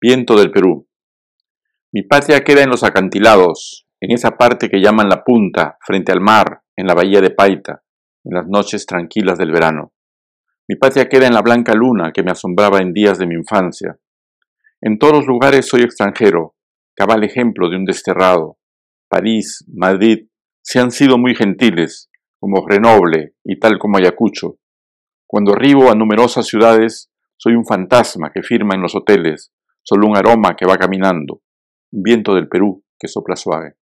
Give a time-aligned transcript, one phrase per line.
[0.00, 0.88] Viento del Perú.
[1.92, 6.20] Mi patria queda en los acantilados, en esa parte que llaman la punta, frente al
[6.20, 7.82] mar, en la bahía de Paita,
[8.22, 9.92] en las noches tranquilas del verano.
[10.68, 13.98] Mi patria queda en la blanca luna que me asombraba en días de mi infancia.
[14.80, 16.54] En todos los lugares soy extranjero,
[16.94, 18.56] cabal ejemplo de un desterrado.
[19.08, 20.28] París, Madrid,
[20.62, 22.08] se han sido muy gentiles,
[22.38, 24.58] como Grenoble y tal como Ayacucho.
[25.26, 29.52] Cuando arribo a numerosas ciudades, soy un fantasma que firma en los hoteles,
[29.88, 31.40] solo un aroma que va caminando,
[31.92, 33.76] un viento del Perú que sopla suave.